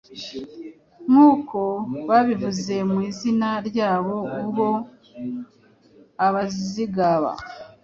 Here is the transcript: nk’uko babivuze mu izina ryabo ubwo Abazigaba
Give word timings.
nk’uko 1.09 1.59
babivuze 2.07 2.75
mu 2.91 2.97
izina 3.09 3.49
ryabo 3.67 4.15
ubwo 4.41 4.67
Abazigaba 6.25 7.31